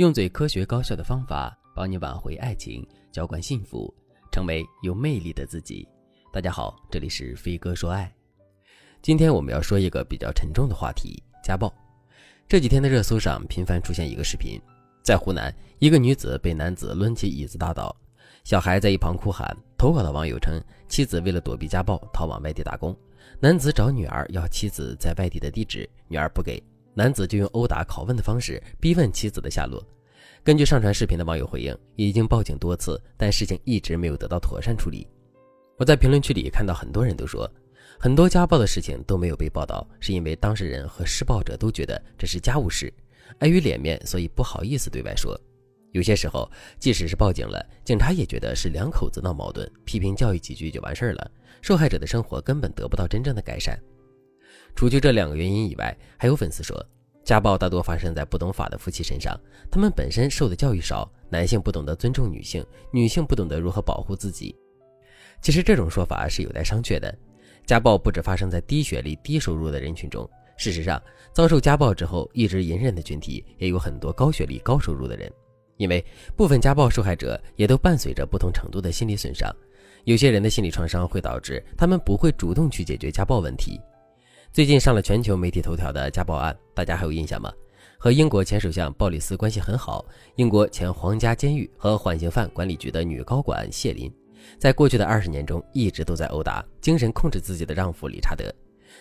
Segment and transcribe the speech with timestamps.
[0.00, 3.94] 用最科学高效的方法帮你挽回爱情，浇灌幸福，
[4.32, 5.86] 成为有魅力的自己。
[6.32, 8.10] 大家好，这里是飞哥说爱。
[9.02, 11.70] 今天我们要说一个比较沉重的话题——家暴。
[12.48, 14.58] 这几天的热搜上频繁出现一个视频，
[15.02, 17.94] 在湖南，一个女子被男子抡起椅子打倒，
[18.42, 19.54] 小孩在一旁哭喊。
[19.76, 20.58] 投稿的网友称，
[20.88, 22.96] 妻子为了躲避家暴，逃往外地打工，
[23.38, 26.58] 男子找女儿要妻子在外地的地址，女儿不给。
[26.94, 29.84] 男子就用殴打、拷问的方式逼问妻子的下落。
[30.42, 35.06] 根据上传视频的网友回应，已经报警多次，但事情一直没有得到妥善处理。
[35.76, 37.50] 我在评论区里看到很多人都说，
[37.98, 42.92] 很多家暴的事情都没有被报道，是因为当事人和施暴者都觉得这是家务事，
[43.38, 45.38] 碍于脸面，所以不好意思对外说。
[45.92, 51.30] 有些时候，即使是报警了，警察也觉得是两口子闹矛盾，批评教育几句就完事儿了，
[51.60, 53.78] 受害者的生活根本得不到真正的改善。
[54.74, 56.84] 除去这两个原因以外，还有粉丝说，
[57.24, 59.38] 家暴大多发生在不懂法的夫妻身上，
[59.70, 64.54] 他们本身受的教育少，男性不懂得尊重女性，女性不懂得如何保护自己。
[65.42, 67.14] 其实这种说法是有待商榷的。
[67.66, 71.00] 家暴不止发生在低学历、低收入的人群中，事实上，
[71.32, 75.30] 遭受家暴之后一直隐忍的群体也有很多高学历、高收入的人。
[75.76, 76.04] 因为
[76.36, 79.50] 部分家暴受害者也都伴随着不同程度的心理损伤，
[80.04, 83.80] 有些人的心理创伤会导致他们不会主动去解决家暴问题。
[84.52, 87.52] 最近上了全球媒体头条的家暴案，大家还有印象吗？
[87.96, 94.12] 和英国前首相鲍里斯关系很好，英国前皇家监狱和缓刑犯管理局的女高管谢琳，
[94.58, 98.52] 在过去的二十年中一直都在殴打、精神控制自己的丈夫理查德。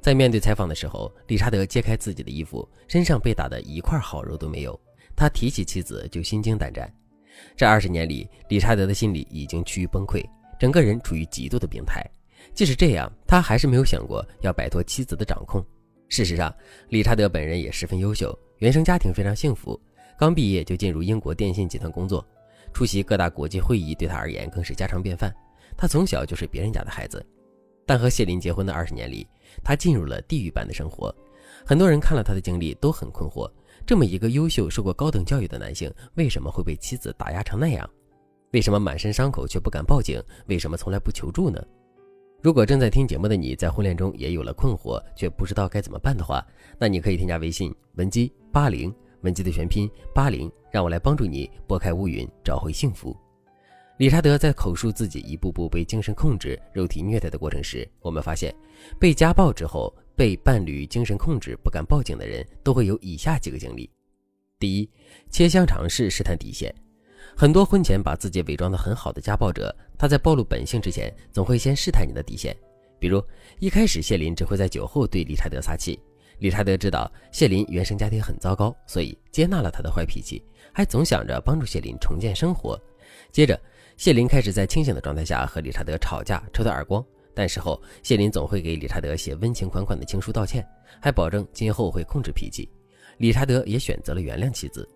[0.00, 4.80] 在面对采访的时候，理查德揭开自己的衣服，身上被打的一块好肉都没有。
[5.16, 6.88] 他提起妻子就心惊胆战。
[7.56, 10.24] 这二十年里，理查德的心理已经趋于崩溃，
[10.56, 12.00] 整个人处于极度的病态。
[12.54, 15.64] 即使这样，他还是没有想过要摆脱妻子的掌控。
[16.08, 16.54] 事实上，
[16.88, 19.80] 理查德本人也十分优秀，原生家庭非常幸福。
[20.18, 22.24] 刚毕业就进入英国电信集团工作，
[22.72, 25.34] 出席各大国际会议对他而言更是家常便饭。
[25.76, 27.24] 他从小就是别人家的孩子。
[27.86, 29.26] 但和谢琳结婚的二十年里，
[29.64, 31.14] 他进入了地狱般的生活。
[31.64, 33.50] 很多人看了他的经历都很困惑：
[33.86, 37.88] 这么一个优秀、受过高等教育的男性，为什么会被妻子打压成那样？
[38.52, 40.22] 为什么满身伤口却不敢报警？
[40.46, 41.60] 为什么从来不求助呢？
[42.42, 46.44] 如果正在听节目的你在婚恋中也有了困惑，却不知道该怎么办的话，
[46.76, 53.16] 那你可以添加微信文姬八零，文姬的全拼八零，让我来帮助你拨开乌云，找回幸福。
[53.98, 58.52] 理查德在口述自己一步步被精神控制、肉体虐待的过程时，我们发现，
[58.98, 63.88] 被家暴之后被伴侣精神控制不敢报警的人，都会有以下几个经历：
[64.58, 64.90] 第一，
[65.30, 66.74] 切香肠式试探底线。
[67.36, 72.56] 很多婚前把自己伪装得很好的家暴者，他在暴露本性之前，总会先试探你的底线。
[72.98, 73.22] 比如
[73.58, 75.98] 一开始，谢琳只会在酒后对理查德撒气。
[76.38, 82.80] 理查德知道谢琳原生家庭很糟糕，所以接纳了他的坏脾气，还总想着帮助谢琳重建生活。
[83.30, 83.60] 接着，
[83.96, 87.04] 谢琳开始在清醒的状态下和理查德吵架，抽他耳光。
[87.34, 90.66] 但事后，谢琳总会给理查德写温情款款的情书道歉，
[91.00, 92.68] 还保证今后会控制脾气。
[93.18, 94.88] 理查德也选择了原谅妻子。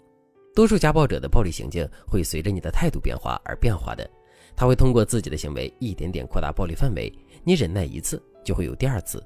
[0.57, 4.11] 多数家暴者的暴力行径会随着你的态度变化而变化的，
[4.57, 7.13] 他会通过自己的行为一点点扩大暴力范围。
[7.45, 9.23] 你忍耐一次，就会有第二次。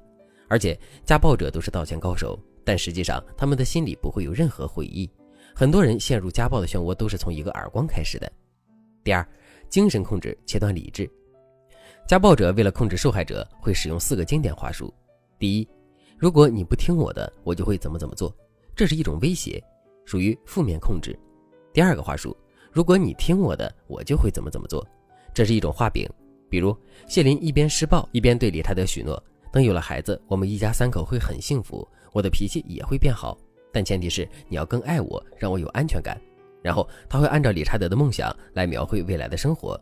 [0.49, 5.09] 而且家暴者都是道歉高手，但实际上他们的心里不会有任何悔意。
[5.55, 8.29] 很多人陷入家暴的漩涡都是从一个耳光开始的。
[9.01, 9.25] 第二，
[9.69, 11.09] 精神控制切断理智。
[12.09, 14.93] 家暴者为了控制受害者，会使用四个经典话术。
[15.39, 15.67] 第一，
[16.17, 18.35] 如果你不听我的，我就会怎么怎么做，
[18.75, 19.63] 这是一种威胁。
[20.11, 21.17] 属于负面控制。
[21.71, 22.35] 第二个话术，
[22.69, 24.85] 如果你听我的，我就会怎么怎么做，
[25.33, 26.05] 这是一种画饼。
[26.49, 26.77] 比如
[27.07, 29.23] 谢林一边施暴，一边对理查德许诺，
[29.53, 33.37] 等有了孩子，我们一家三口会很幸福，我的脾气也会变好，
[33.71, 36.19] 但前提是你要更爱我，让我有安全感。
[36.61, 39.79] 然后他会按照理查德的梦想来描绘未来的生活。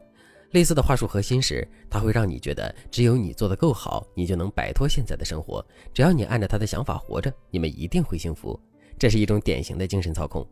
[0.51, 5.65] 类似的话术核心是，他会让你觉得只有你做得够好，你就能摆脱现在的生活。
[5.91, 8.59] 只要你按照他的想法活着，你们一定会幸福。
[8.99, 10.45] 这是一种典型的精神操控。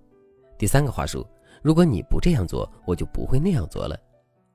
[0.57, 1.27] 第三个话术，
[1.61, 3.99] 如果你不这样做，我就不会那样做了。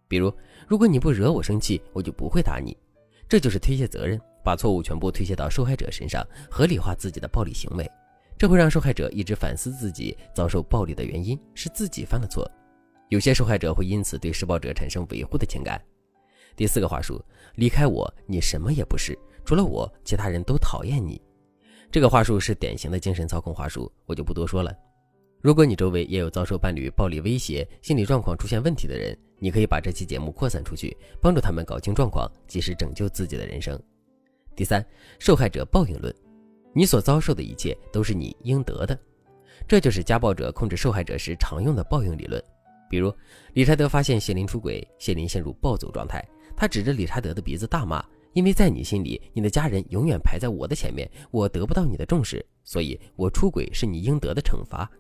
[0.09, 0.35] 比如，
[0.67, 2.77] 如果你不惹我生气，我就不会打你。
[3.29, 7.89] 这就是推卸责任，把错误全部推卸到受害者身上，合理化自己的暴力行为。
[8.39, 12.51] 这会让受害者一直反思自己遭受暴力的原因是自己犯了错。
[13.09, 15.81] 有些受害者会因此对施暴者产生维护的情感。
[16.57, 17.23] 第四个话术，
[17.55, 21.21] 离开我，你什么也不是，除了我，其他人都讨厌你。
[21.93, 24.75] 这个话术是典型的精神操控话术，我就不多说了。
[25.43, 33.79] 如果你周围也有遭受伴侣暴力威胁、心理状况出现问题的人，你可以把这期节目扩散出去，帮助他们搞清状况，及时拯救自己的人生。
[34.57, 34.83] 第三，
[35.19, 36.15] 受害者报应论，
[36.73, 38.99] 你所遭受的一切都是你应得的。
[39.69, 42.43] 这就是家暴者控制受害者时常用的报应理论。
[42.89, 43.15] 比如，
[43.53, 54.91] 理查德发现谢琳出轨，谢琳陷入暴走状态，他指着理查德的鼻子大骂：“因为在你心里，你的家人永远排在我的前面，我得不到你的重视，所以我出轨是你应得的惩罚。”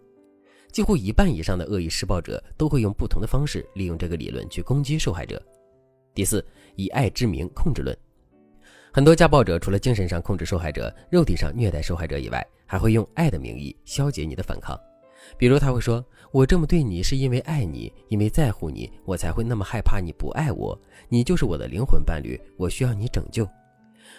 [0.72, 5.40] 几乎一半以上的恶意施暴者都会用不同的方式利用这个理论去攻击受害者。
[6.14, 6.44] 第四，
[6.76, 7.96] 以爱之名控制论。
[8.90, 14.78] 很多家暴者除了精神上控制受害者、肉体上虐待受害者以外，还会用爱的名义消解你的反抗。
[15.38, 20.78] 比如他会说：“我这么对你是因为爱你，因为在乎你，我才会那么害怕你不爱我。
[21.08, 23.46] 你就是我的灵魂伴侣，我需要你拯救。”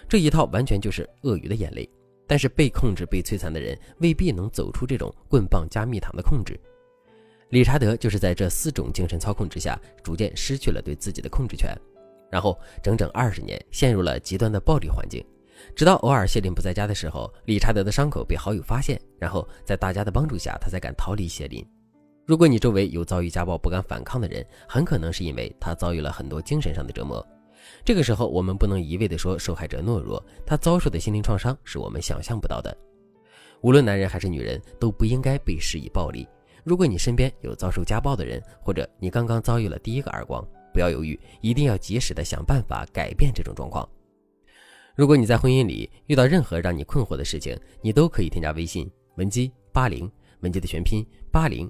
[0.08, 1.90] 这一套完全就是鳄鱼的眼泪。
[2.26, 6.58] 但是被控制、被摧残的人未必能走出这种棍棒加蜜糖的控制。
[7.50, 11.76] 理查德就是在这四种精神操控之下，逐渐失去了对自己的控制权，
[12.32, 15.24] 然后整整二十年陷入了极端的暴力环境。
[15.76, 21.64] 直到偶尔谢林不在家的时候，理查德的伤口被好友发现，然后在大家的帮助下，他才敢逃离谢林。
[22.26, 27.26] 如果你周围有遭遇家暴不敢反抗的人，很可能是因为他遭遇了很多精神上的折磨。
[27.84, 32.76] 这个时候，我们不能一味地说受害者懦弱，他遭受的心灵创伤是我们想象不到的。
[33.60, 36.26] 无论男人还是女人，都不应该被施以暴力。
[36.64, 43.88] 如果你身边有遭受家暴的人，或者你刚刚遭遇了第一个耳光，不要犹豫，一定要及时的想办法改变这种状况。
[44.96, 50.10] 如果你在婚姻里遇到任何让你困惑的事情，你都可以添加微信文姬八零，
[50.40, 51.70] 文姬的全拼八零，